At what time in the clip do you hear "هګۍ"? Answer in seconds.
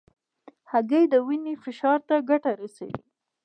0.71-1.03